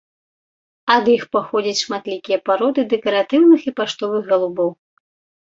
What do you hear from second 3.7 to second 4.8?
і паштовых галубоў.